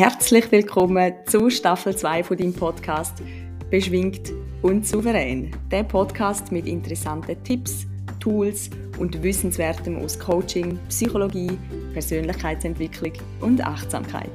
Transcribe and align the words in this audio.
Herzlich 0.00 0.50
willkommen 0.50 1.12
zu 1.26 1.50
Staffel 1.50 1.94
2 1.94 2.24
von 2.24 2.38
deinem 2.38 2.54
Podcast 2.54 3.22
Beschwingt 3.70 4.32
und 4.62 4.86
souverän. 4.86 5.50
Der 5.70 5.82
Podcast 5.82 6.50
mit 6.50 6.66
interessanten 6.66 7.36
Tipps, 7.44 7.86
Tools 8.18 8.70
und 8.98 9.22
Wissenswertem 9.22 9.98
aus 10.02 10.18
Coaching, 10.18 10.78
Psychologie, 10.88 11.50
Persönlichkeitsentwicklung 11.92 13.12
und 13.42 13.62
Achtsamkeit. 13.62 14.30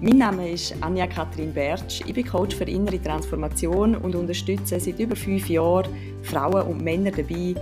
Mein 0.00 0.18
Name 0.18 0.50
ist 0.50 0.74
Anja 0.80 1.06
Kathrin 1.06 1.54
Bertsch. 1.54 2.00
Ich 2.04 2.14
bin 2.14 2.26
Coach 2.26 2.56
für 2.56 2.64
innere 2.64 3.00
Transformation 3.00 3.94
und 3.94 4.16
unterstütze 4.16 4.80
seit 4.80 4.98
über 4.98 5.14
fünf 5.14 5.48
Jahren 5.48 5.88
Frauen 6.22 6.66
und 6.66 6.82
Männer 6.82 7.12
dabei, 7.12 7.54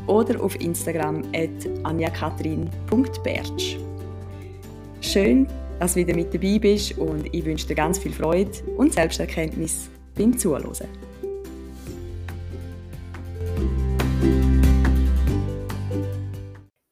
oder 0.07 0.43
auf 0.43 0.59
Instagram 0.61 1.23
at 1.35 1.69
anjakatrin.bertsch. 1.83 3.77
Schön, 5.01 5.47
dass 5.81 5.95
du 5.95 6.01
wieder 6.01 6.15
mit 6.15 6.35
dabei 6.35 6.59
bist 6.59 6.99
und 6.99 7.33
ich 7.33 7.43
wünsche 7.45 7.69
dir 7.69 7.75
ganz 7.75 7.99
viel 7.99 8.13
Freude 8.13 8.51
und 8.77 8.93
Selbsterkenntnis 8.93 9.89
beim 10.15 10.37
Zuhören. 10.37 10.67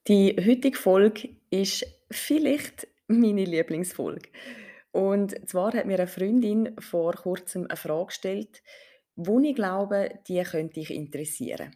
Die 0.06 0.36
heutige 0.36 0.76
Folge 0.76 1.30
ist 1.48 1.86
vielleicht 2.10 2.86
meine 3.06 3.44
Lieblingsfolge. 3.44 4.28
Und 4.92 5.48
zwar 5.48 5.72
hat 5.72 5.86
mir 5.86 5.94
eine 5.94 6.06
Freundin 6.06 6.76
vor 6.78 7.14
kurzem 7.14 7.62
eine 7.68 7.78
Frage 7.78 8.08
gestellt, 8.08 8.62
wo 9.16 9.40
ich 9.40 9.54
glaube, 9.54 10.10
die 10.28 10.42
könnte 10.42 10.80
ich 10.80 10.90
interessieren. 10.90 11.74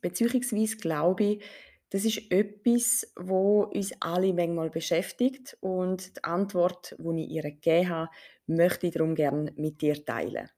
Beziehungsweise 0.00 0.76
glaube 0.78 1.24
ich, 1.24 1.44
das 1.90 2.04
ist 2.04 2.32
etwas, 2.32 3.12
wo 3.16 3.62
uns 3.62 3.92
alle 4.00 4.34
manchmal 4.34 4.70
beschäftigt 4.70 5.56
und 5.60 6.16
die 6.16 6.24
Antwort, 6.24 6.96
die 6.98 7.24
ich 7.26 7.30
ihr 7.30 7.42
gegeben 7.42 7.90
habe, 7.90 8.10
möchte 8.48 8.88
ich 8.88 8.94
darum 8.94 9.14
gerne 9.14 9.52
mit 9.54 9.80
dir 9.82 10.04
teilen. 10.04 10.50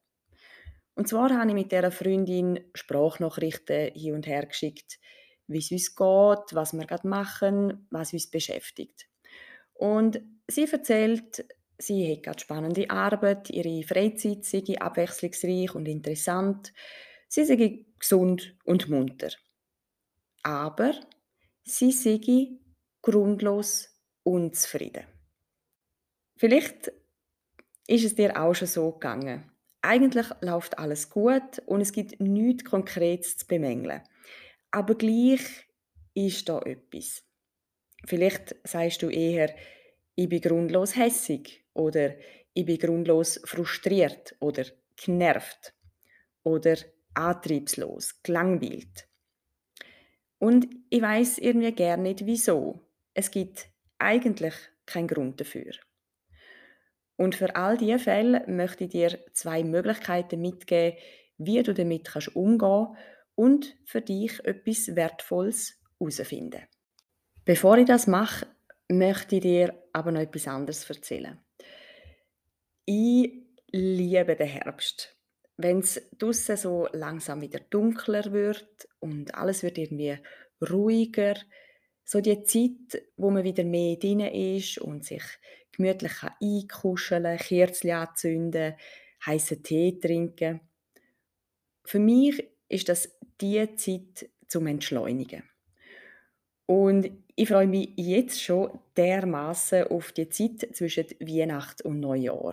Und 0.95 1.07
zwar 1.07 1.31
habe 1.39 1.51
ich 1.51 1.55
mit 1.55 1.71
dieser 1.71 1.91
Freundin 1.91 2.61
Sprachnachrichten 2.75 3.93
hin 3.93 4.15
und 4.15 4.27
her 4.27 4.47
geschickt, 4.47 4.99
wie 5.51 5.59
es 5.59 5.71
uns 5.71 5.95
geht, 5.95 6.55
was 6.55 6.73
wir 6.73 6.87
gerade 6.87 7.09
machen, 7.09 7.87
was 7.91 8.13
uns 8.13 8.31
beschäftigt. 8.31 9.09
Und 9.75 10.21
sie 10.49 10.71
erzählt, 10.71 11.45
sie 11.79 12.13
hat 12.13 12.23
gerade 12.23 12.39
spannende 12.39 12.91
Arbeit, 12.91 13.51
ihre 13.51 13.83
Freizeit 13.83 14.45
sei 14.45 14.63
abwechslungsreich 14.79 15.75
und 15.75 15.87
interessant, 15.87 16.73
sie 17.29 17.45
sei 17.45 17.85
gesund 17.99 18.57
und 18.65 18.89
munter. 18.89 19.31
Aber 20.43 20.95
sie 21.65 21.93
sei 21.93 22.59
grundlos 23.03 23.89
unzufrieden. 24.23 25.05
Vielleicht 26.37 26.93
ist 27.87 28.05
es 28.05 28.15
dir 28.15 28.41
auch 28.41 28.55
schon 28.55 28.69
so 28.69 28.93
gegangen. 28.93 29.51
Eigentlich 29.83 30.27
läuft 30.43 30.79
alles 30.79 31.09
gut 31.11 31.61
und 31.67 31.81
es 31.81 31.93
gibt 31.93 32.21
nichts 32.21 32.65
Konkretes 32.65 33.39
zu 33.39 33.47
bemängeln. 33.47 34.03
Aber 34.71 34.95
gleich 34.95 35.41
ist 36.15 36.49
da 36.49 36.61
etwas. 36.61 37.23
Vielleicht 38.07 38.57
sagst 38.65 39.03
du 39.03 39.09
eher, 39.09 39.55
ich 40.15 40.29
bin 40.29 40.41
grundlos 40.41 40.97
hässig 40.97 41.65
oder 41.75 42.15
ich 42.55 42.67
bin 42.67 42.79
grundlos 42.79 43.41
frustriert 43.45 44.37
oder 44.41 44.65
genervt 44.97 45.75
oder 46.43 46.77
antriebslos, 47.15 48.23
gelangweilt. 48.23 49.09
Und 50.39 50.69
ich 50.89 51.03
weiß 51.03 51.39
irgendwie 51.39 51.73
gar 51.73 51.97
nicht 51.97 52.25
wieso. 52.25 52.81
Es 53.13 53.31
gibt 53.31 53.69
eigentlich 53.99 54.55
keinen 54.87 55.09
Grund 55.09 55.41
dafür. 55.41 55.73
Und 57.17 57.35
für 57.35 57.55
all 57.55 57.77
diese 57.77 57.99
Fälle 57.99 58.45
möchte 58.47 58.85
ich 58.85 58.91
dir 58.91 59.19
zwei 59.35 59.63
Möglichkeiten 59.63 60.41
mitgeben, 60.41 60.99
wie 61.37 61.63
du 61.63 61.75
damit 61.75 62.07
kannst 62.07 62.35
umgehen 62.35 62.97
und 63.41 63.75
für 63.87 64.03
dich 64.03 64.45
etwas 64.45 64.95
Wertvolles 64.95 65.81
herausfinden. 65.99 66.61
Bevor 67.47 67.79
ich 67.79 67.87
das 67.87 68.07
mache, 68.07 68.47
möchte 68.89 69.37
ich 69.37 69.41
dir 69.41 69.83
aber 69.95 70.13
noch 70.13 70.21
etwas 70.21 70.47
anderes 70.47 70.89
erzählen. 70.91 71.39
Ich 72.85 73.33
liebe 73.73 74.37
den 74.37 74.47
Herbst. 74.47 75.17
Wenn 75.57 75.79
es 75.79 76.03
draussen 76.19 76.59
so 76.59 76.87
langsam 76.93 77.41
wieder 77.41 77.61
dunkler 77.61 78.31
wird 78.31 78.87
und 78.99 79.35
alles 79.35 79.63
wird 79.63 79.79
irgendwie 79.79 80.19
ruhiger, 80.71 81.37
so 82.05 82.21
die 82.21 82.43
Zeit, 82.43 83.03
wo 83.17 83.31
man 83.31 83.45
wieder 83.45 83.65
mehr 83.65 83.97
drin 83.97 84.21
ist 84.21 84.77
und 84.79 85.07
sich 85.07 85.25
gemütlich 85.73 86.13
einkuscheln 86.43 87.23
kann, 87.23 87.39
Kerzen 87.39 87.91
anzünden, 87.93 88.75
heißen 89.25 89.63
Tee 89.63 89.99
trinken. 89.99 90.61
Für 91.87 92.01
mich 92.01 92.47
ist 92.69 92.89
das 92.89 93.20
die 93.41 93.75
Zeit 93.77 94.29
zum 94.47 94.67
Entschleunigen. 94.67 95.43
Und 96.67 97.11
ich 97.35 97.49
freue 97.49 97.67
mich 97.67 97.91
jetzt 97.97 98.43
schon 98.43 98.79
dermaßen 98.97 99.89
auf 99.89 100.13
die 100.13 100.29
Zeit 100.29 100.69
zwischen 100.77 101.07
Weihnachten 101.21 101.89
und 101.89 102.01
Neujahr. 102.01 102.53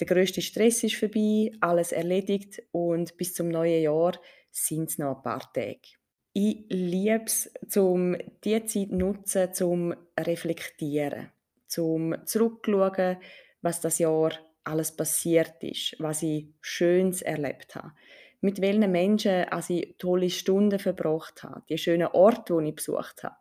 Der 0.00 0.06
größte 0.06 0.42
Stress 0.42 0.82
ist 0.82 0.96
vorbei, 0.96 1.52
alles 1.60 1.92
erledigt 1.92 2.62
und 2.72 3.16
bis 3.16 3.34
zum 3.34 3.48
neuen 3.48 3.82
Jahr 3.82 4.18
sind 4.50 4.90
es 4.90 4.98
noch 4.98 5.16
ein 5.16 5.22
paar 5.22 5.52
Tage. 5.52 5.80
Ich 6.32 6.64
liebe 6.68 7.24
es, 7.24 7.50
um 7.76 8.16
diese 8.44 8.66
Zeit 8.66 8.70
zu 8.70 8.94
nutzen, 8.94 9.54
zum 9.54 9.94
reflektieren, 10.18 11.30
zum 11.66 12.14
zurückzuschauen, 12.26 13.16
was 13.62 13.80
das 13.80 13.98
Jahr 13.98 14.32
alles 14.64 14.94
passiert 14.94 15.62
ist, 15.62 15.96
was 15.98 16.22
ich 16.22 16.48
Schönes 16.60 17.22
erlebt 17.22 17.74
habe, 17.74 17.92
mit 18.46 18.60
welchen 18.60 18.92
Menschen 18.92 19.44
also 19.48 19.74
ich 19.74 19.96
tolle 19.98 20.30
Stunden 20.30 20.78
verbracht 20.78 21.42
habe, 21.42 21.64
die 21.68 21.76
schönen 21.76 22.06
Orte, 22.06 22.56
die 22.60 22.68
ich 22.68 22.76
besucht 22.76 23.24
habe. 23.24 23.34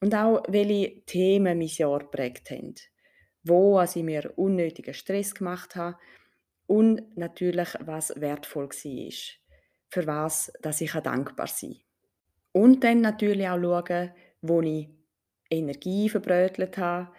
Und 0.00 0.14
auch, 0.14 0.42
welche 0.46 1.06
Themen 1.06 1.58
mein 1.58 1.68
Jahr 1.68 2.00
geprägt 2.00 2.50
haben. 2.50 2.74
Wo 3.44 3.78
also 3.78 3.98
ich 3.98 4.04
mir 4.04 4.30
unnötigen 4.36 4.92
Stress 4.92 5.34
gemacht 5.34 5.74
habe 5.74 5.96
und 6.66 7.16
natürlich, 7.16 7.68
was 7.80 8.12
wertvoll 8.20 8.68
war. 8.68 9.12
Für 9.90 10.06
was 10.06 10.52
dass 10.60 10.82
ich 10.82 10.92
dankbar 10.92 11.46
sein 11.46 11.70
kann. 11.72 12.62
Und 12.62 12.84
dann 12.84 13.00
natürlich 13.00 13.48
auch 13.48 13.58
schauen, 13.58 14.10
wo 14.42 14.60
ich 14.60 14.90
Energie 15.48 16.10
verbrötelt 16.10 16.76
habe, 16.76 17.10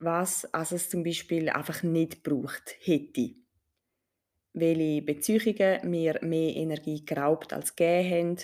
was 0.00 0.44
also 0.52 0.74
es 0.74 0.90
zum 0.90 1.04
Beispiel 1.04 1.48
einfach 1.50 1.84
nicht 1.84 2.24
gebraucht 2.24 2.74
hätte. 2.80 3.36
Welche 4.58 5.02
Beziehungen 5.02 5.90
mir 5.90 6.18
mehr 6.22 6.56
Energie 6.56 7.04
geraubt 7.04 7.52
als 7.52 7.76
gegeben 7.76 8.10
haben 8.10 8.36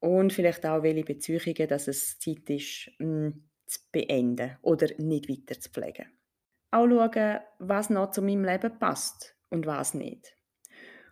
und 0.00 0.32
vielleicht 0.32 0.64
auch, 0.66 0.82
welche 0.82 1.04
Beziehungen 1.04 1.68
dass 1.68 1.88
es 1.88 2.18
Zeit 2.18 2.48
ist, 2.50 2.90
mh, 2.98 3.06
hm, 3.06 3.44
zu 3.66 3.80
beenden 3.90 4.56
oder 4.62 4.88
nicht 4.98 5.28
weiter 5.28 5.60
zu 5.60 5.70
pflegen. 5.70 6.06
Auch 6.70 6.86
schauen, 6.86 7.40
was 7.58 7.90
noch 7.90 8.10
zu 8.10 8.22
meinem 8.22 8.44
Leben 8.44 8.78
passt 8.78 9.34
und 9.50 9.66
was 9.66 9.94
nicht. 9.94 10.36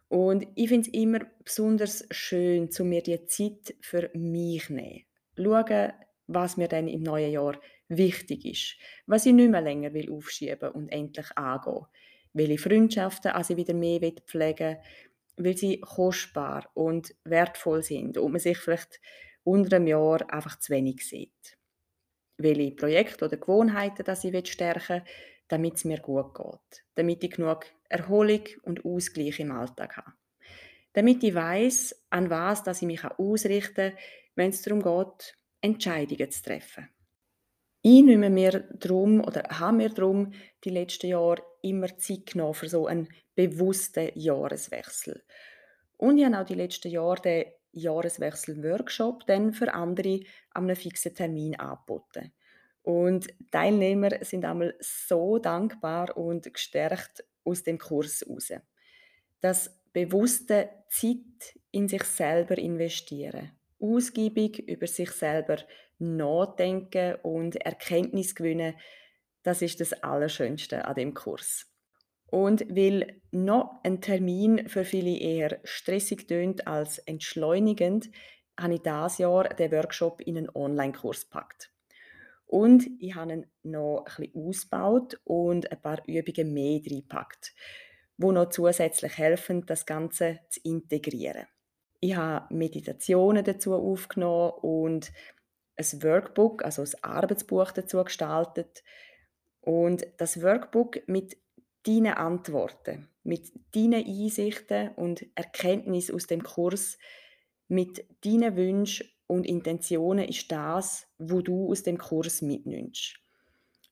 Und 0.08 0.46
ich 0.54 0.68
finde 0.68 0.88
es 0.88 0.94
immer 0.94 1.20
besonders 1.44 2.06
schön, 2.10 2.70
zu 2.70 2.84
mir 2.84 3.02
die 3.02 3.24
Zeit 3.26 3.74
für 3.80 4.10
mich 4.14 4.66
zu 4.66 4.74
nehmen. 4.74 5.04
Schauen, 5.36 5.92
was 6.26 6.56
mir 6.56 6.68
dann 6.68 6.88
im 6.88 7.02
neuen 7.02 7.32
Jahr 7.32 7.58
wichtig 7.88 8.44
ist, 8.44 8.76
was 9.06 9.26
ich 9.26 9.32
nicht 9.32 9.50
mehr 9.50 9.60
länger 9.60 9.92
will 9.92 10.12
aufschieben 10.12 10.70
und 10.70 10.88
endlich 10.90 11.26
angehen. 11.36 11.86
Welche 12.34 12.58
Freundschaften 12.58 13.30
also 13.30 13.56
wieder 13.56 13.74
mehr 13.74 14.00
pflegen 14.26 14.76
will, 15.36 15.44
weil 15.44 15.56
sie 15.56 15.80
kostbar 15.80 16.68
und 16.74 17.14
wertvoll 17.24 17.82
sind 17.82 18.18
und 18.18 18.32
man 18.32 18.40
sich 18.40 18.58
vielleicht 18.58 19.00
unter 19.44 19.76
einem 19.76 19.86
Jahr 19.86 20.32
einfach 20.32 20.58
zu 20.58 20.72
wenig 20.72 21.06
sieht. 21.06 21.56
Welche 22.36 22.72
Projekte 22.72 23.26
oder 23.26 23.36
Gewohnheiten 23.36 24.04
dass 24.04 24.24
ich 24.24 24.52
stärken 24.52 25.02
will, 25.02 25.10
damit 25.48 25.76
es 25.76 25.84
mir 25.84 26.00
gut 26.00 26.34
geht. 26.34 26.84
Damit 26.94 27.22
ich 27.22 27.30
genug 27.30 27.66
Erholung 27.88 28.42
und 28.62 28.84
Ausgleich 28.84 29.38
im 29.40 29.52
Alltag 29.52 29.96
habe. 29.96 30.12
Damit 30.92 31.22
ich 31.22 31.34
weiß, 31.34 32.04
an 32.10 32.30
was 32.30 32.62
dass 32.62 32.82
ich 32.82 32.86
mich 32.86 33.04
ausrichten 33.04 33.90
kann, 33.90 33.98
wenn 34.34 34.50
es 34.50 34.62
darum 34.62 34.82
geht, 34.82 35.36
Entscheidungen 35.60 36.30
zu 36.30 36.42
treffen. 36.42 36.88
Ich 37.86 38.02
nehme 38.02 38.30
mir 38.30 38.60
darum 38.72 39.20
oder 39.20 39.42
habe 39.60 39.76
mir 39.76 39.90
darum 39.90 40.32
die 40.64 40.70
letzten 40.70 41.08
Jahre 41.08 41.42
immer 41.60 41.94
Zeit 41.98 42.24
genommen 42.24 42.54
für 42.54 42.66
so 42.66 42.86
einen 42.86 43.08
bewussten 43.34 44.08
Jahreswechsel. 44.14 45.22
Und 45.98 46.16
ich 46.16 46.24
habe 46.24 46.38
auch 46.38 46.46
die 46.46 46.54
letzten 46.54 46.88
Jahre 46.88 47.20
den 47.20 47.44
Jahreswechsel-Workshop 47.72 49.26
dann 49.26 49.52
für 49.52 49.74
andere 49.74 50.20
an 50.54 50.64
einem 50.64 50.76
fixen 50.76 51.14
Termin 51.14 51.56
angeboten. 51.56 52.32
Und 52.84 53.26
Teilnehmer 53.50 54.12
sind 54.22 54.46
einmal 54.46 54.74
so 54.80 55.36
dankbar 55.36 56.16
und 56.16 56.50
gestärkt 56.50 57.22
aus 57.44 57.64
dem 57.64 57.76
Kurs 57.76 58.24
raus. 58.26 58.50
Das 59.42 59.78
bewusste 59.92 60.70
Zeit 60.88 61.58
in 61.70 61.88
sich 61.88 62.04
selber 62.04 62.56
investieren, 62.56 63.50
ausgiebig 63.78 64.66
über 64.70 64.86
sich 64.86 65.10
selber 65.10 65.58
nachdenken 65.98 67.16
und 67.22 67.56
Erkenntnis 67.56 68.34
gewinnen, 68.34 68.74
das 69.42 69.62
ist 69.62 69.80
das 69.80 69.92
Allerschönste 69.92 70.84
an 70.84 70.94
dem 70.94 71.14
Kurs. 71.14 71.70
Und 72.26 72.62
weil 72.68 73.20
noch 73.30 73.80
ein 73.84 74.00
Termin 74.00 74.68
für 74.68 74.84
viele 74.84 75.16
eher 75.16 75.60
stressig 75.62 76.26
tönt 76.26 76.66
als 76.66 76.98
entschleunigend, 76.98 78.10
habe 78.58 78.74
ich 78.74 78.82
dieses 78.82 79.18
Jahr 79.18 79.44
den 79.48 79.72
Workshop 79.72 80.20
in 80.20 80.38
einen 80.38 80.50
Online-Kurs 80.50 81.28
gepackt. 81.28 81.70
Und 82.46 82.88
ich 82.98 83.14
habe 83.14 83.32
ihn 83.32 83.46
noch 83.62 84.04
bisschen 84.04 84.32
ausgebaut 84.34 85.20
und 85.24 85.70
ein 85.70 85.80
paar 85.80 86.02
Übungen 86.06 86.52
mehr 86.52 86.80
reingepackt, 86.80 87.54
die 88.16 88.26
noch 88.26 88.50
zusätzlich 88.50 89.18
helfen, 89.18 89.66
das 89.66 89.86
Ganze 89.86 90.40
zu 90.50 90.60
integrieren. 90.62 91.46
Ich 92.00 92.16
habe 92.16 92.52
Meditationen 92.54 93.44
dazu 93.44 93.74
aufgenommen 93.74 94.52
und 94.60 95.12
ein 95.76 96.02
Workbook, 96.02 96.64
also 96.64 96.82
ein 96.82 96.90
Arbeitsbuch 97.02 97.72
dazu 97.72 98.02
gestaltet. 98.04 98.82
Und 99.60 100.06
das 100.18 100.42
Workbook 100.42 101.06
mit 101.08 101.36
deinen 101.86 102.14
Antworten, 102.14 103.08
mit 103.22 103.52
deinen 103.74 104.04
Einsichten 104.04 104.90
und 104.96 105.26
Erkenntnissen 105.34 106.14
aus 106.14 106.26
dem 106.26 106.42
Kurs, 106.42 106.98
mit 107.68 108.04
deinen 108.24 108.56
Wünschen 108.56 109.08
und 109.26 109.46
Intentionen 109.46 110.28
ist 110.28 110.52
das, 110.52 111.06
wo 111.18 111.40
du 111.40 111.70
aus 111.70 111.82
dem 111.82 111.98
Kurs 111.98 112.42
mitnimmst. 112.42 113.16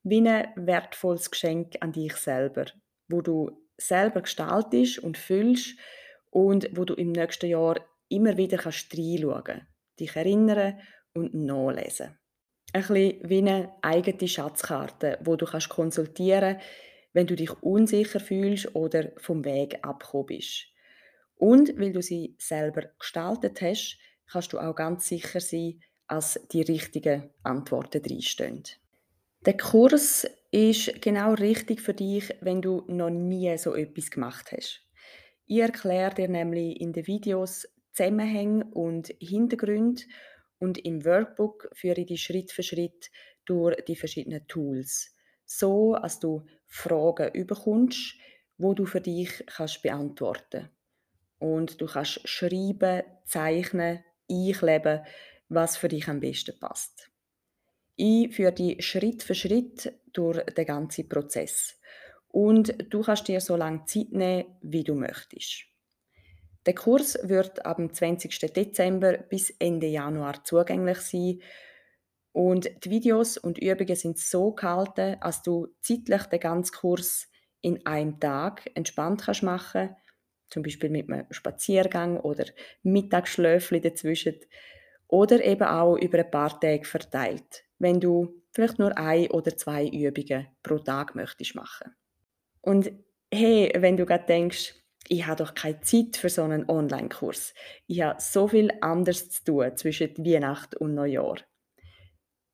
Wie 0.03 0.27
ein 0.29 0.49
wertvolles 0.57 1.31
Geschenk 1.31 1.77
an 1.81 1.93
dich 1.93 2.17
selber, 2.17 2.67
wo 3.09 3.23
du 3.23 3.51
selber 3.79 4.23
gestaltest 4.23 4.99
und 4.99 5.17
fühlst 5.17 5.79
und 6.31 6.69
wo 6.77 6.85
du 6.85 6.95
im 6.95 7.13
nächsten 7.13 7.47
Jahr 7.47 7.81
immer 8.09 8.37
wieder 8.37 8.59
kannst 8.59 8.97
reinschauen, 8.97 9.67
dich 9.99 10.15
erinnern 10.15 10.79
und 11.15 11.35
nachlesen. 11.35 12.19
Ein 12.73 12.83
bisschen 12.83 13.29
wie 13.29 13.39
eine 13.39 13.73
eigene 13.83 14.29
Schatzkarte, 14.29 15.19
wo 15.23 15.37
du 15.37 15.45
kannst 15.45 15.69
konsultieren 15.69 16.55
kannst, 16.55 16.67
wenn 17.13 17.27
du 17.27 17.37
dich 17.37 17.53
unsicher 17.63 18.21
fühlst 18.21 18.75
oder 18.75 19.13
vom 19.19 19.45
Weg 19.45 19.79
abgekommen 19.83 20.27
bist. 20.27 20.67
Und 21.37 21.79
weil 21.79 21.93
du 21.93 22.01
sie 22.01 22.37
selber 22.39 22.85
gestaltet 22.99 23.61
hast, 23.61 23.99
kannst 24.31 24.53
du 24.53 24.59
auch 24.59 24.75
ganz 24.75 25.09
sicher 25.09 25.41
sein, 25.41 25.81
dass 26.09 26.41
die 26.53 26.63
richtigen 26.63 27.31
Antworten 27.43 28.03
drinstehen. 28.03 28.63
Der 29.45 29.57
Kurs 29.57 30.27
ist 30.51 31.01
genau 31.01 31.35
richtig 31.35 31.81
für 31.81 31.95
dich, 31.95 32.35
wenn 32.41 32.63
du 32.63 32.85
noch 32.87 33.11
nie 33.11 33.57
so 33.59 33.75
etwas 33.75 34.11
gemacht 34.11 34.53
hast. 34.53 34.87
Ich 35.47 35.59
erkläre 35.59 36.15
dir 36.15 36.29
nämlich 36.29 36.81
in 36.81 36.93
den 36.93 37.07
Videos 37.07 37.67
Zusammenhänge 37.93 38.65
und 38.73 39.09
Hintergründe 39.19 40.03
und 40.63 40.79
im 40.79 41.05
Workbook 41.05 41.69
führe 41.73 42.03
ich 42.03 42.07
dich 42.07 42.23
Schritt 42.23 42.53
für 42.53 42.63
Schritt 42.63 43.11
durch 43.45 43.85
die 43.87 43.97
verschiedenen 43.97 44.47
Tools, 44.47 45.13
so 45.45 45.97
dass 46.01 46.21
du 46.21 46.47
Fragen 46.69 47.35
überkommst, 47.35 48.15
wo 48.59 48.73
du 48.73 48.87
für 48.87 49.01
dich 49.01 49.45
kannst 49.47 49.83
beantworten 49.83 50.71
und 51.41 51.81
du 51.81 51.87
kannst 51.87 52.29
schreiben, 52.29 53.03
zeichnen, 53.25 54.05
einkleben, 54.31 55.05
was 55.49 55.77
für 55.77 55.89
dich 55.89 56.07
am 56.07 56.21
besten 56.21 56.57
passt. 56.61 57.11
Ich 57.97 58.33
führe 58.33 58.53
dich 58.53 58.87
Schritt 58.87 59.25
für 59.25 59.35
Schritt 59.35 59.93
durch 60.13 60.45
den 60.45 60.67
ganzen 60.67 61.09
Prozess 61.09 61.77
und 62.29 62.73
du 62.89 63.03
kannst 63.03 63.27
dir 63.27 63.41
so 63.41 63.57
lange 63.57 63.85
Zeit 63.87 64.13
nehmen, 64.13 64.45
wie 64.63 64.85
du 64.85 64.95
möchtest. 64.95 65.72
Der 66.67 66.75
Kurs 66.75 67.19
wird 67.23 67.65
ab 67.67 67.77
dem 67.77 67.93
20. 67.93 68.39
Dezember 68.53 69.19
bis 69.19 69.51
Ende 69.59 69.89
Januar 69.89 70.45
zugänglich 70.45 70.99
sein 70.99 71.41
und 72.33 72.71
die 72.85 72.91
Videos 72.91 73.37
und 73.37 73.59
Übungen 73.59 73.97
sind 73.97 74.19
so 74.19 74.53
gehalten, 74.53 75.17
dass 75.21 75.43
du 75.43 75.69
zeitlich 75.81 76.23
den 76.25 76.41
ganzen 76.41 76.75
Kurs 76.75 77.29
in 77.61 77.85
einem 77.85 78.19
Tag 78.21 78.71
entspannt 78.75 79.23
kannst 79.23 79.43
machen 79.43 79.97
zum 80.53 80.63
Beispiel 80.63 80.91
mit 80.91 81.11
einem 81.11 81.27
Spaziergang 81.31 82.21
oder 82.21 82.45
Mittagsschläfli 82.83 83.81
dazwischen 83.81 84.39
oder 85.09 85.43
eben 85.43 85.65
auch 85.65 85.97
über 85.97 86.19
ein 86.19 86.31
paar 86.31 86.61
Tage 86.61 86.85
verteilt, 86.85 87.65
wenn 87.79 88.01
du 88.01 88.43
vielleicht 88.53 88.79
nur 88.79 88.97
ein 88.97 89.31
oder 89.31 89.57
zwei 89.57 89.87
Übungen 89.89 90.47
pro 90.63 90.79
Tag 90.79 91.15
möchtest 91.15 91.55
machen. 91.55 91.95
Und 92.61 92.93
hey, 93.33 93.73
wenn 93.77 93.97
du 93.97 94.05
gerade 94.05 94.27
denkst, 94.27 94.75
ich 95.13 95.27
habe 95.27 95.45
doch 95.45 95.55
keine 95.55 95.79
Zeit 95.83 96.17
für 96.17 96.31
so 96.31 96.43
einen 96.43 96.67
Online-Kurs. 96.71 97.53
Ich 97.87 98.01
habe 98.01 98.19
so 98.19 98.49
viel 98.49 98.71
anderes 98.81 99.29
zu 99.29 99.45
tun 99.45 99.77
zwischen 99.77 100.17
Weihnachten 100.17 100.79
und 100.79 100.95
Neujahr. 100.95 101.37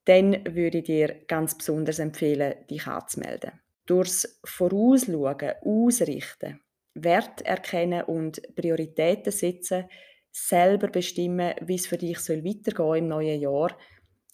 Dann 0.06 0.44
würde 0.44 0.78
ich 0.78 0.84
dir 0.84 1.24
ganz 1.28 1.56
besonders 1.56 2.00
empfehlen, 2.00 2.54
dich 2.68 2.84
anzumelden. 2.88 3.52
Durchs 3.86 4.40
Vorausschauen, 4.44 5.52
Ausrichten, 5.62 6.58
Wert 6.94 7.42
erkennen 7.42 8.02
und 8.02 8.42
Prioritäten 8.56 9.30
setzen, 9.30 9.84
selber 10.32 10.88
bestimmen, 10.88 11.54
wie 11.60 11.76
es 11.76 11.86
für 11.86 11.96
dich 11.96 12.18
soll 12.18 12.42
im 12.44 13.06
neuen 13.06 13.40
Jahr, 13.40 13.78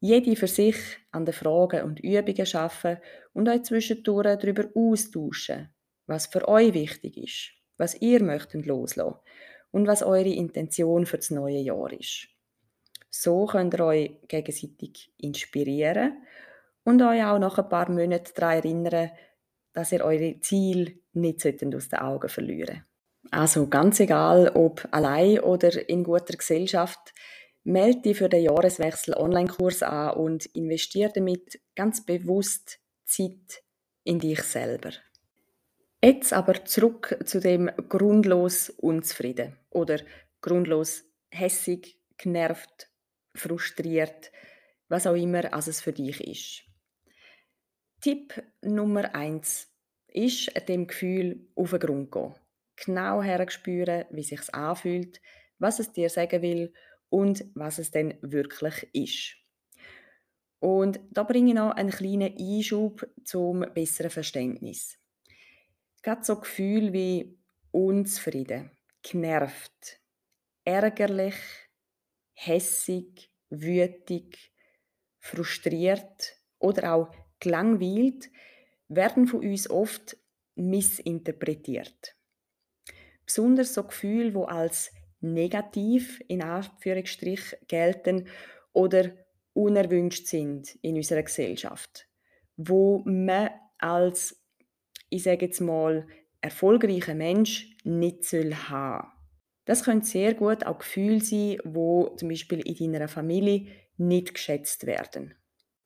jede 0.00 0.36
für 0.36 0.46
sich 0.46 0.76
an 1.10 1.24
den 1.24 1.34
Fragen 1.34 1.82
und 1.82 2.00
Übungen 2.00 2.46
arbeiten 2.54 3.02
und 3.32 3.48
euch 3.48 3.62
zwischendurch 3.64 4.38
darüber 4.38 4.64
austauschen, 4.74 5.70
was 6.06 6.26
für 6.26 6.46
euch 6.48 6.74
wichtig 6.74 7.16
ist, 7.16 7.50
was 7.76 8.00
ihr 8.00 8.22
möchtet 8.22 8.66
loslassen 8.66 9.18
und 9.70 9.86
was 9.86 10.02
eure 10.02 10.28
Intention 10.28 11.06
für 11.06 11.16
das 11.16 11.30
neue 11.30 11.58
Jahr 11.58 11.92
ist. 11.92 12.28
So 13.10 13.46
könnt 13.46 13.74
ihr 13.74 13.84
euch 13.84 14.12
gegenseitig 14.28 15.12
inspirieren 15.18 16.22
und 16.84 17.02
euch 17.02 17.24
auch 17.24 17.38
nach 17.38 17.58
ein 17.58 17.68
paar 17.68 17.90
Monaten 17.90 18.32
daran 18.34 18.56
erinnern, 18.58 19.10
dass 19.72 19.92
ihr 19.92 20.04
eure 20.04 20.40
Ziele 20.40 20.92
nicht 21.12 21.44
aus 21.46 21.88
den 21.88 21.98
Augen 22.00 22.28
verlieren 22.28 22.84
Also 23.30 23.66
ganz 23.68 24.00
egal, 24.00 24.50
ob 24.54 24.86
allein 24.90 25.40
oder 25.40 25.88
in 25.88 26.04
guter 26.04 26.36
Gesellschaft, 26.36 27.14
Melde 27.68 28.00
dich 28.00 28.16
für 28.16 28.30
den 28.30 28.44
Jahreswechsel 28.44 29.12
Online-Kurs 29.12 29.82
an 29.82 30.16
und 30.16 30.46
investiere 30.54 31.12
damit 31.14 31.60
ganz 31.76 32.02
bewusst 32.02 32.80
Zeit 33.04 33.62
in 34.04 34.18
dich 34.20 34.42
selber. 34.42 34.92
Jetzt 36.02 36.32
aber 36.32 36.64
zurück 36.64 37.18
zu 37.26 37.40
dem 37.40 37.70
grundlos 37.90 38.70
unzufrieden 38.70 39.58
oder 39.68 39.98
grundlos 40.40 41.04
hässig, 41.30 42.00
genervt, 42.16 42.88
frustriert, 43.34 44.32
was 44.88 45.06
auch 45.06 45.14
immer 45.14 45.52
als 45.52 45.66
es 45.66 45.82
für 45.82 45.92
dich 45.92 46.26
ist. 46.26 46.62
Tipp 48.00 48.42
Nummer 48.62 49.14
eins 49.14 49.70
ist 50.06 50.50
dem 50.70 50.86
Gefühl 50.86 51.50
auf 51.54 51.72
den 51.72 51.80
Grund 51.80 52.12
gehen. 52.12 52.34
Genau 52.76 53.22
herspüren, 53.22 54.06
wie 54.08 54.22
sich 54.22 54.54
anfühlt, 54.54 55.20
was 55.58 55.80
es 55.80 55.92
dir 55.92 56.08
sagen 56.08 56.40
will 56.40 56.72
und 57.10 57.44
was 57.54 57.78
es 57.78 57.90
denn 57.90 58.18
wirklich 58.22 58.88
ist. 58.92 59.36
Und 60.60 61.00
da 61.10 61.22
bringe 61.22 61.50
ich 61.50 61.54
noch 61.54 61.70
einen 61.70 61.90
kleinen 61.90 62.36
Einschub 62.36 63.08
zum 63.24 63.64
besseren 63.74 64.10
Verständnis. 64.10 64.98
Gerade 66.02 66.24
so 66.24 66.40
Gefühle 66.40 66.92
wie 66.92 67.38
unzufrieden, 67.70 68.70
genervt, 69.02 70.00
ärgerlich, 70.64 71.36
hässig, 72.34 73.30
wütig, 73.50 74.52
frustriert 75.18 76.36
oder 76.58 76.94
auch 76.94 77.14
gelangweilt 77.40 78.30
werden 78.88 79.26
von 79.26 79.40
uns 79.40 79.68
oft 79.70 80.16
missinterpretiert. 80.56 82.16
Besonders 83.24 83.74
so 83.74 83.84
Gefühle, 83.84 84.34
wo 84.34 84.44
als 84.44 84.90
negativ 85.20 86.22
in 86.28 86.42
Anführungsstrich 86.42 87.56
gelten 87.66 88.28
oder 88.72 89.12
unerwünscht 89.52 90.26
sind 90.26 90.76
in 90.82 90.96
unserer 90.96 91.22
Gesellschaft, 91.22 92.08
wo 92.56 93.02
man 93.04 93.50
als, 93.78 94.40
ich 95.10 95.24
sage 95.24 95.46
jetzt 95.46 95.60
mal, 95.60 96.06
erfolgreicher 96.40 97.14
Mensch 97.14 97.76
nicht 97.84 98.24
soll 98.24 98.54
haben. 98.54 99.08
Das 99.64 99.84
können 99.84 100.02
sehr 100.02 100.34
gut 100.34 100.64
auch 100.64 100.78
Gefühle 100.78 101.20
sein, 101.20 101.58
wo 101.64 102.14
zum 102.16 102.28
Beispiel 102.28 102.60
in 102.60 102.92
deiner 102.92 103.08
Familie 103.08 103.66
nicht 103.96 104.34
geschätzt 104.34 104.86
werden. 104.86 105.34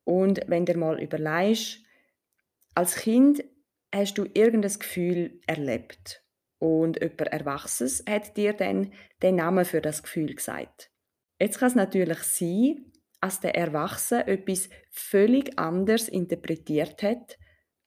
Und 0.05 0.43
wenn 0.47 0.67
du 0.67 0.77
mal 0.77 1.03
überlegst, 1.03 1.79
als 2.75 2.97
Kind 2.97 3.45
hast 3.95 4.19
du 4.19 4.27
irgendein 4.35 4.79
Gefühl 4.79 5.41
erlebt 5.47 6.22
und 6.63 7.01
jemand 7.01 7.23
Erwachsenes 7.23 8.05
hat 8.09 8.37
dir 8.37 8.53
dann 8.53 8.93
den 9.21 9.35
Namen 9.35 9.65
für 9.65 9.81
das 9.81 10.05
Gefühl 10.05 10.33
gesagt. 10.33 10.93
Jetzt 11.41 11.59
kann 11.59 11.67
es 11.71 11.75
natürlich 11.75 12.19
sein, 12.19 12.93
dass 13.21 13.41
der 13.41 13.57
Erwachsene 13.57 14.29
etwas 14.29 14.69
völlig 14.89 15.59
anders 15.59 16.09
interpretiert 16.09 17.03
hat, 17.03 17.37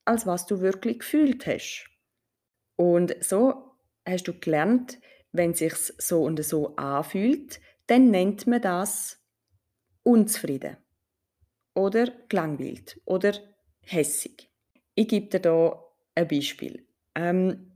als 0.03 0.27
was 0.27 0.46
du 0.46 0.60
wirklich 0.60 1.00
gefühlt 1.00 1.48
hast. 1.48 1.89
Und 2.75 3.15
so 3.24 3.77
hast 4.05 4.27
du 4.27 4.38
gelernt, 4.38 5.00
wenn 5.32 5.51
es 5.51 5.60
sich 5.60 5.74
so 5.98 6.24
und 6.24 6.44
so 6.44 6.75
anfühlt, 6.75 7.62
dann 7.88 8.12
nennt 8.12 8.46
man 8.46 8.62
das 8.62 9.24
unzufrieden 10.03 10.75
oder 11.75 12.08
gelangweilt 12.27 13.00
oder 13.05 13.36
hässig. 13.84 14.51
Ich 14.96 15.08
gebe 15.08 15.27
dir 15.27 15.39
da 15.39 15.82
ein 16.13 16.27
Beispiel. 16.27 16.86
Ähm, 17.15 17.72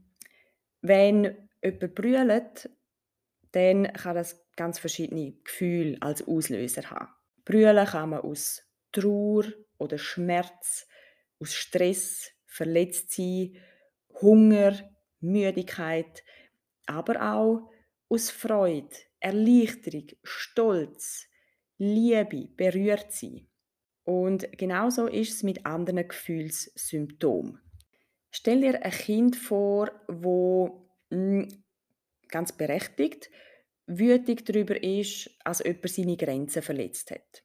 wenn 0.82 1.48
jemand 1.62 1.94
brüllt, 1.94 2.70
dann 3.52 3.92
kann 3.92 4.14
das 4.14 4.46
ganz 4.56 4.78
verschiedene 4.78 5.32
Gefühle 5.44 5.96
als 6.00 6.26
Auslöser 6.26 6.90
haben. 6.90 7.12
Brüllen 7.44 7.86
kann 7.86 8.10
man 8.10 8.20
aus 8.20 8.62
Trauer 8.92 9.44
oder 9.78 9.98
Schmerz, 9.98 10.86
aus 11.38 11.54
Stress, 11.54 12.30
Verletztsein, 12.46 13.56
Hunger, 14.20 14.74
Müdigkeit, 15.20 16.22
aber 16.86 17.34
auch 17.34 17.70
aus 18.08 18.30
Freude, 18.30 18.94
Erleichterung, 19.20 20.08
Stolz, 20.22 21.26
Liebe, 21.78 22.48
berührt 22.56 23.12
sein. 23.12 23.48
Und 24.04 24.46
genauso 24.58 25.06
ist 25.06 25.34
es 25.34 25.42
mit 25.42 25.64
anderen 25.64 26.08
Gefühlssymptomen. 26.08 27.60
Stell 28.30 28.60
dir 28.60 28.84
ein 28.84 28.90
Kind 28.92 29.36
vor, 29.36 29.90
wo 30.06 30.88
hm, 31.10 31.48
ganz 32.28 32.52
berechtigt 32.52 33.30
wütig 33.86 34.44
darüber 34.44 34.80
ist, 34.82 35.30
als 35.44 35.64
jemand 35.64 35.90
seine 35.90 36.16
Grenzen 36.16 36.62
verletzt 36.62 37.10
hat. 37.10 37.42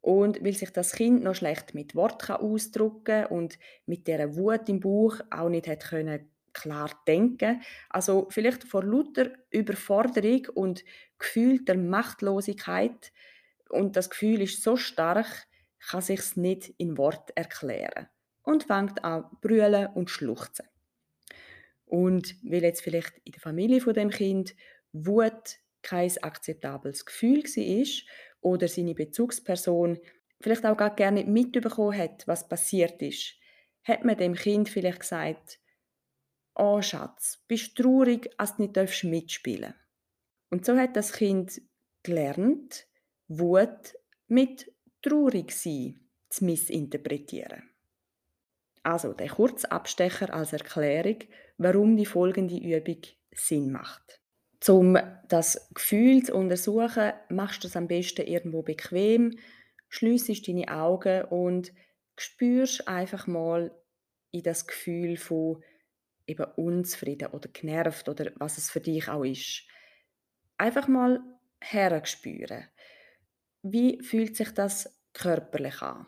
Und 0.00 0.42
weil 0.42 0.54
sich 0.54 0.70
das 0.70 0.92
Kind 0.92 1.22
noch 1.22 1.34
schlecht 1.34 1.74
mit 1.74 1.94
Wort 1.94 2.30
ausdrücken 2.30 3.26
und 3.26 3.58
mit 3.84 4.08
der 4.08 4.34
Wut 4.36 4.68
im 4.70 4.80
Bauch 4.80 5.20
auch 5.30 5.50
nicht 5.50 5.68
hat 5.68 5.84
können 5.84 6.30
klar 6.52 6.90
denken, 7.06 7.62
also 7.90 8.26
vielleicht 8.30 8.64
vor 8.64 8.82
lauter 8.82 9.30
Überforderung 9.50 10.48
und 10.54 10.84
gefühlter 11.18 11.76
Machtlosigkeit. 11.76 13.12
Und 13.68 13.96
das 13.96 14.10
Gefühl 14.10 14.40
ist 14.40 14.62
so 14.62 14.76
stark, 14.76 15.46
kann 15.78 16.00
sich's 16.00 16.36
nicht 16.36 16.74
in 16.78 16.98
Wort 16.98 17.30
erklären 17.36 18.08
und 18.42 18.64
fängt 18.64 19.04
an 19.04 19.24
brüllen 19.40 19.88
und 19.94 20.10
schluchzen. 20.10 20.66
Und 21.84 22.36
weil 22.42 22.62
jetzt 22.62 22.82
vielleicht 22.82 23.18
in 23.24 23.32
der 23.32 23.40
Familie 23.40 23.80
von 23.80 23.94
dem 23.94 24.10
Kind 24.10 24.54
Wut 24.92 25.58
kein 25.82 26.12
akzeptables 26.22 27.04
Gefühl 27.04 27.42
war 27.42 27.86
oder 28.42 28.68
seine 28.68 28.94
Bezugsperson 28.94 29.98
vielleicht 30.40 30.64
auch 30.66 30.76
gar 30.76 30.94
gerne 30.94 31.24
mitbekommen 31.24 31.96
hat, 31.96 32.26
was 32.26 32.48
passiert 32.48 33.00
ist, 33.02 33.34
hat 33.84 34.04
man 34.04 34.16
dem 34.16 34.34
Kind 34.34 34.68
vielleicht 34.68 35.00
gesagt, 35.00 35.58
«Oh 36.54 36.82
Schatz, 36.82 37.42
bist 37.48 37.78
du 37.78 37.82
traurig, 37.82 38.30
als 38.36 38.56
du 38.56 38.62
nicht 38.62 39.04
mitspielen 39.04 39.62
darfst?» 39.62 39.80
Und 40.50 40.66
so 40.66 40.76
hat 40.76 40.96
das 40.96 41.12
Kind 41.12 41.60
gelernt, 42.02 42.86
Wut 43.28 43.94
mit 44.26 44.72
traurig 45.02 45.52
sein 45.52 46.00
zu 46.28 46.44
missinterpretieren. 46.44 47.69
Also 48.82 49.12
der 49.12 49.28
Kurzabstecher 49.28 50.32
als 50.32 50.52
Erklärung, 50.52 51.18
warum 51.58 51.96
die 51.96 52.06
folgende 52.06 52.56
Übung 52.56 53.02
Sinn 53.32 53.70
macht. 53.70 54.20
Um 54.68 54.98
das 55.28 55.70
Gefühl 55.74 56.22
zu 56.22 56.34
untersuchen, 56.34 57.12
machst 57.28 57.64
du 57.64 57.68
es 57.68 57.76
am 57.76 57.88
besten 57.88 58.26
irgendwo 58.26 58.62
bequem, 58.62 59.38
schliessest 59.88 60.46
deine 60.48 60.68
Augen 60.68 61.24
und 61.24 61.72
spürst 62.18 62.86
einfach 62.86 63.26
mal 63.26 63.74
in 64.30 64.42
das 64.42 64.66
Gefühl 64.66 65.16
von 65.16 65.62
eben 66.26 66.44
unzufrieden 66.56 67.28
oder 67.28 67.48
genervt 67.48 68.08
oder 68.08 68.30
was 68.36 68.58
es 68.58 68.70
für 68.70 68.80
dich 68.80 69.08
auch 69.08 69.24
ist. 69.24 69.64
Einfach 70.58 70.86
mal 70.88 71.20
herspüren. 71.60 72.68
Wie 73.62 74.02
fühlt 74.02 74.36
sich 74.36 74.52
das 74.52 75.00
körperlich 75.12 75.82
an, 75.82 76.06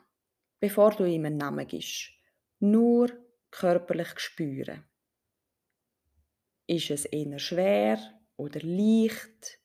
bevor 0.60 0.90
du 0.92 1.04
ihm 1.04 1.24
einen 1.24 1.38
Namen 1.38 1.66
gibst? 1.66 2.12
Nur 2.62 3.10
körperlich 3.50 4.20
spüren. 4.20 4.84
Ist 6.68 6.90
es 6.90 7.06
eher 7.06 7.40
schwer 7.40 7.98
oder 8.36 8.60
leicht? 8.62 9.58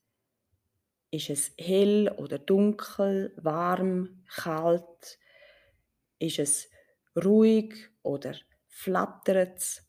Ist 1.11 1.29
es 1.29 1.53
hell 1.59 2.09
oder 2.17 2.39
dunkel, 2.39 3.35
warm, 3.37 4.23
kalt? 4.27 5.19
Ist 6.17 6.39
es 6.39 6.71
ruhig 7.15 7.75
oder 8.01 8.35
flattert 8.67 9.59
es? 9.59 9.87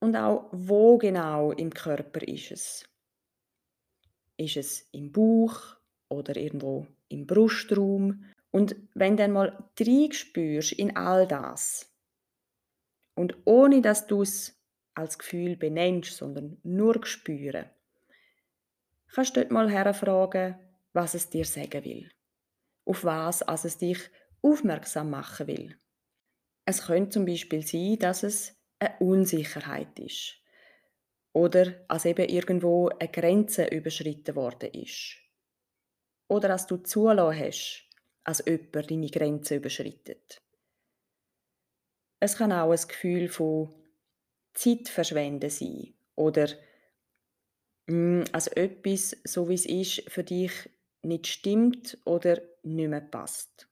Und 0.00 0.16
auch 0.16 0.48
wo 0.50 0.98
genau 0.98 1.52
im 1.52 1.72
Körper 1.72 2.26
ist 2.26 2.50
es? 2.50 2.84
Ist 4.36 4.56
es 4.56 4.88
im 4.90 5.12
Bauch 5.12 5.76
oder 6.08 6.36
irgendwo 6.36 6.88
im 7.08 7.24
Brustraum. 7.24 8.24
Und 8.56 8.74
wenn 8.94 9.18
du 9.18 9.28
mal 9.28 9.68
spürst 10.12 10.72
in 10.72 10.96
all 10.96 11.28
das 11.28 11.94
und 13.14 13.36
ohne 13.44 13.82
dass 13.82 14.06
du 14.06 14.22
es 14.22 14.58
als 14.94 15.18
Gefühl 15.18 15.56
benennst, 15.56 16.16
sondern 16.16 16.56
nur 16.62 17.04
spüren, 17.04 17.68
kannst 19.12 19.36
du 19.36 19.40
dort 19.40 19.52
mal 19.52 19.70
herfragen, 19.70 20.58
was 20.94 21.12
es 21.12 21.28
dir 21.28 21.44
sagen 21.44 21.84
will. 21.84 22.08
Auf 22.86 23.04
was 23.04 23.42
also 23.42 23.68
es 23.68 23.76
dich 23.76 23.98
aufmerksam 24.40 25.10
machen 25.10 25.48
will. 25.48 25.78
Es 26.64 26.86
könnte 26.86 27.10
zum 27.10 27.26
Beispiel 27.26 27.60
sein, 27.60 27.98
dass 27.98 28.22
es 28.22 28.56
eine 28.78 28.96
Unsicherheit 29.00 29.98
ist. 29.98 30.36
Oder 31.34 31.84
als 31.88 32.06
eben 32.06 32.26
irgendwo 32.26 32.88
eine 32.88 33.10
Grenze 33.10 33.66
überschritten 33.66 34.34
worden 34.34 34.70
ist 34.72 35.18
oder 36.28 36.48
dass 36.48 36.66
du 36.66 36.78
zulassen 36.78 37.38
hast, 37.38 37.85
als 38.26 38.42
jemand 38.44 38.90
deine 38.90 39.08
Grenzen 39.08 39.58
überschreitet. 39.58 40.42
Es 42.18 42.36
kann 42.36 42.52
auch 42.52 42.72
ein 42.72 42.88
Gefühl 42.88 43.28
von 43.28 43.72
Zeitverschwenden 44.52 45.48
sein 45.48 45.94
oder 46.16 46.48
mm, 47.86 48.24
als 48.32 48.48
etwas, 48.48 49.16
so 49.24 49.48
wie 49.48 49.54
es 49.54 49.66
ist, 49.66 50.10
für 50.10 50.24
dich 50.24 50.50
nicht 51.02 51.28
stimmt 51.28 51.98
oder 52.04 52.40
nicht 52.62 52.88
mehr 52.88 53.00
passt. 53.00 53.68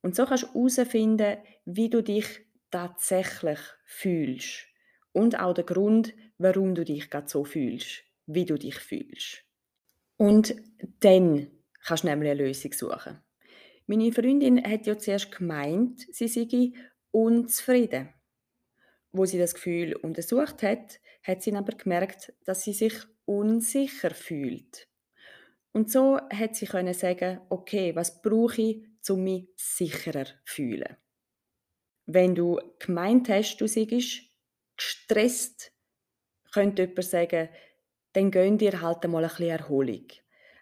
Und 0.00 0.14
so 0.14 0.26
kannst 0.26 0.44
du 0.44 0.48
herausfinden, 0.54 1.38
wie 1.64 1.90
du 1.90 2.02
dich 2.02 2.26
tatsächlich 2.70 3.58
fühlst 3.84 4.66
und 5.12 5.40
auch 5.40 5.54
den 5.54 5.66
Grund, 5.66 6.14
warum 6.38 6.76
du 6.76 6.84
dich 6.84 7.10
gerade 7.10 7.28
so 7.28 7.44
fühlst, 7.44 8.04
wie 8.26 8.44
du 8.44 8.56
dich 8.56 8.76
fühlst. 8.76 9.44
Und 10.18 10.54
dann 11.00 11.50
kannst 11.84 12.04
du 12.04 12.08
nämlich 12.08 12.30
eine 12.30 12.44
Lösung 12.44 12.72
suchen. 12.72 13.20
Meine 13.86 14.12
Freundin 14.12 14.62
hat 14.64 14.86
ja 14.86 14.96
zuerst 14.96 15.32
gemeint, 15.32 16.06
sie 16.14 16.28
sei 16.28 16.72
unzufrieden. 17.10 18.10
Wo 19.12 19.26
sie 19.26 19.38
das 19.38 19.54
Gefühl 19.54 19.94
untersucht 19.96 20.62
hat, 20.62 21.00
hat 21.22 21.42
sie 21.42 21.54
aber 21.54 21.76
gemerkt, 21.76 22.32
dass 22.44 22.62
sie 22.62 22.72
sich 22.72 22.94
unsicher 23.24 24.10
fühlt. 24.10 24.88
Und 25.72 25.90
so 25.90 26.18
hat 26.32 26.54
sie 26.54 26.66
können 26.66 26.94
sagen, 26.94 27.40
okay, 27.48 27.94
was 27.94 28.22
brauche 28.22 28.60
ich, 28.60 28.86
um 29.08 29.24
mich 29.24 29.48
sicherer 29.56 30.26
zu 30.26 30.32
fühlen. 30.44 30.96
Wenn 32.06 32.34
du 32.34 32.60
gemeint 32.78 33.28
hast, 33.28 33.56
du 33.58 33.66
seist 33.66 34.22
gestresst, 34.76 35.72
könnte 36.52 36.82
jemand 36.82 37.04
sagen, 37.04 37.48
dann 38.12 38.30
gönn 38.30 38.58
dir 38.58 38.80
halt 38.80 39.04
einmal 39.04 39.24
ein 39.24 39.30
bisschen 39.30 39.48
Erholung. 39.48 40.06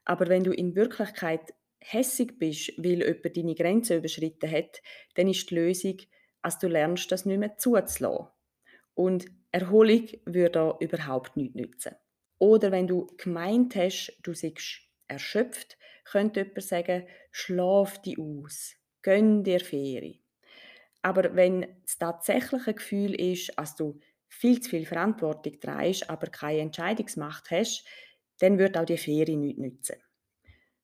Aber 0.05 0.29
wenn 0.29 0.45
du 0.45 0.53
in 0.53 0.75
Wirklichkeit 0.75 1.55
hässig 1.81 2.39
bist, 2.39 2.73
weil 2.77 3.01
jemand 3.01 3.37
deine 3.37 3.55
Grenze 3.55 3.97
überschritten 3.97 4.51
hat, 4.51 4.83
dann 5.15 5.29
ist 5.29 5.51
die 5.51 5.55
Lösung, 5.55 5.97
dass 6.43 6.59
du 6.59 6.69
lernst, 6.69 7.11
das 7.11 7.27
nicht 7.27 7.39
mehr 7.39 7.57
zuzulassen. 7.57 8.29
Und 8.95 9.27
Erholung 9.53 10.09
würde 10.25 10.51
da 10.51 10.77
überhaupt 10.81 11.37
nichts 11.37 11.55
nützen. 11.55 11.97
Oder 12.39 12.73
wenn 12.73 12.87
du 12.87 13.07
gemeint 13.17 13.77
hast, 13.77 14.17
du 14.23 14.33
seist 14.33 14.81
erschöpft, 15.09 15.77
könnte 16.05 16.41
jemand 16.41 16.63
sagen, 16.63 17.07
schlaf 17.31 18.01
dich 18.03 18.19
aus, 18.19 18.75
gönn 19.03 19.45
dir 19.45 19.61
Ferien. 19.61 20.21
Aber 21.03 21.35
wenn 21.35 21.67
das 21.83 21.99
tatsächliche 21.99 22.75
Gefühl 22.75 23.15
ist, 23.15 23.53
dass 23.57 23.77
du 23.77 23.99
viel 24.29 24.61
zu 24.61 24.71
viel 24.71 24.87
Verantwortung 24.87 25.59
trägst, 25.61 26.09
aber 26.09 26.29
keine 26.29 26.61
Entscheidungsmacht 26.61 27.51
hast, 27.51 27.87
dann 28.39 28.59
wird 28.59 28.77
auch 28.77 28.85
die 28.85 28.97
Ferien 28.97 29.41
nichts 29.41 29.61
nützen. 29.61 29.97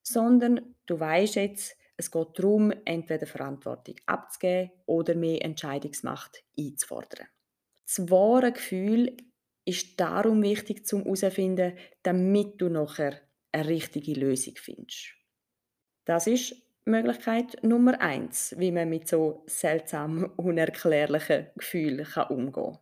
Sondern 0.07 0.75
du 0.87 1.01
weißt 1.01 1.37
jetzt, 1.37 1.77
es 1.97 2.11
geht 2.11 2.39
darum, 2.39 2.73
entweder 2.85 3.27
Verantwortung 3.27 3.97
abzugeben 4.07 4.71
oder 4.85 5.15
mehr 5.15 5.45
Entscheidungsmacht 5.45 6.45
einzufordern. 6.59 7.27
Das 7.87 8.11
wahre 8.11 8.53
Gefühl 8.53 9.17
ist 9.65 9.99
darum 9.99 10.43
wichtig 10.43 10.87
zum 10.87 11.03
herausfinden, 11.03 11.77
damit 12.03 12.61
du 12.61 12.69
nachher 12.69 13.21
eine 13.53 13.69
richtige 13.69 14.13
Lösung 14.13 14.55
findest. 14.57 15.15
Das 16.05 16.27
ist 16.27 16.55
Möglichkeit 16.85 17.63
Nummer 17.65 18.01
eins, 18.01 18.55
wie 18.59 18.71
man 18.71 18.89
mit 18.89 19.09
so 19.09 19.45
seltsam 19.47 20.25
unerklärlichen 20.37 21.49
Gefühlen 21.57 22.07
umgehen 22.29 22.53
kann. 22.53 22.79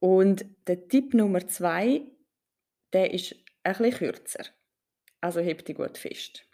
Und 0.00 0.44
der 0.66 0.88
Tipp 0.88 1.14
Nummer 1.14 1.46
zwei, 1.46 2.02
der 2.92 3.14
ist 3.14 3.34
ein 3.62 3.76
bisschen 3.76 3.92
kürzer. 3.92 4.44
Also 5.20 5.40
heb 5.40 5.64
dich 5.64 5.76
gut 5.76 5.98
fest. 5.98 6.46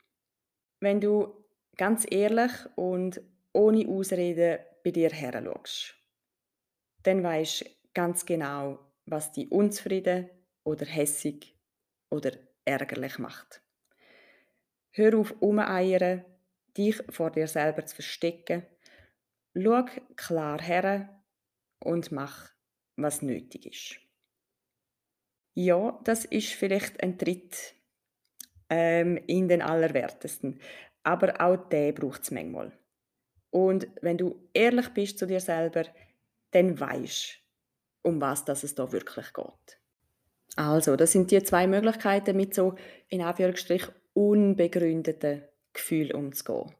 Wenn 0.80 1.00
du 1.00 1.44
ganz 1.76 2.06
ehrlich 2.10 2.52
und 2.76 3.20
ohne 3.52 3.88
Ausreden 3.88 4.58
bei 4.84 4.90
dir 4.90 5.10
her 5.10 5.42
schaust, 5.44 5.94
dann 7.02 7.22
weißt 7.22 7.64
ganz 7.94 8.24
genau, 8.24 8.78
was 9.06 9.32
dich 9.32 9.50
unzufrieden 9.50 10.30
oder 10.64 10.86
hässig 10.86 11.56
oder 12.10 12.32
ärgerlich 12.64 13.18
macht. 13.18 13.62
Hör 14.90 15.18
auf, 15.18 15.34
umeiern, 15.40 16.24
dich 16.76 17.02
vor 17.08 17.30
dir 17.30 17.48
selber 17.48 17.84
zu 17.86 17.96
verstecken. 17.96 18.66
Schau 19.54 19.84
klar 20.16 20.60
her 20.60 21.22
und 21.80 22.12
mach, 22.12 22.52
was 22.96 23.22
nötig 23.22 23.66
ist. 23.66 24.00
Ja, 25.54 26.00
das 26.04 26.24
ist 26.24 26.52
vielleicht 26.52 27.02
ein 27.02 27.18
Tritt 27.18 27.74
ähm, 28.72 29.18
in 29.26 29.48
den 29.48 29.60
Allerwertesten. 29.60 30.58
Aber 31.02 31.38
auch 31.40 31.68
der 31.68 31.92
braucht 31.92 32.22
es 32.22 32.30
manchmal. 32.30 32.72
Und 33.50 33.86
wenn 34.00 34.16
du 34.16 34.48
ehrlich 34.54 34.88
bist 34.94 35.18
zu 35.18 35.26
dir 35.26 35.40
selber, 35.40 35.84
dann 36.52 36.80
weißt 36.80 37.42
um 38.02 38.20
was 38.20 38.44
das 38.44 38.64
es 38.64 38.74
da 38.74 38.90
wirklich 38.90 39.32
geht. 39.32 39.78
Also, 40.56 40.96
das 40.96 41.12
sind 41.12 41.30
die 41.30 41.42
zwei 41.42 41.66
Möglichkeiten, 41.66 42.36
mit 42.36 42.54
so 42.54 42.74
in 43.08 43.22
Anführungsstrich 43.22 43.84
unbegründeten 44.12 45.44
Gefühlen 45.72 46.12
umzugehen. 46.12 46.74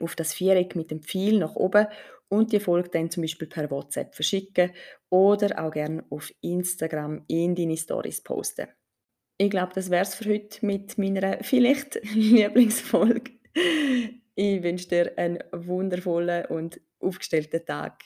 auf 0.00 0.16
das 0.16 0.34
Viereck 0.34 0.76
mit 0.76 0.90
dem 0.90 1.02
Pfeil 1.02 1.38
nach 1.38 1.54
oben 1.54 1.86
und 2.28 2.52
die 2.52 2.60
Folge 2.60 2.90
dann 2.90 3.10
zum 3.10 3.22
Beispiel 3.22 3.48
per 3.48 3.70
WhatsApp 3.70 4.14
verschicken 4.14 4.72
oder 5.10 5.64
auch 5.64 5.70
gerne 5.70 6.04
auf 6.10 6.32
Instagram 6.40 7.24
in 7.28 7.54
deine 7.54 7.76
Stories 7.76 8.22
posten. 8.22 8.68
Ich 9.38 9.50
glaube, 9.50 9.72
das 9.74 9.90
wäre 9.90 10.02
es 10.02 10.14
für 10.14 10.30
heute 10.30 10.64
mit 10.66 10.98
meiner 10.98 11.38
vielleicht 11.42 12.00
Lieblingsfolge. 12.14 13.32
Ich 14.34 14.62
wünsche 14.62 14.88
dir 14.88 15.12
einen 15.16 15.42
wundervollen 15.52 16.46
und 16.46 16.80
aufgestellten 17.00 17.64
Tag 17.64 18.02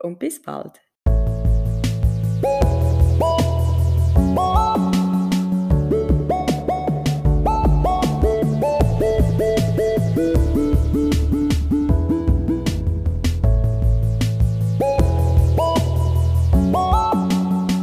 und 0.00 0.18
bis 0.18 0.42
bald. 0.42 0.80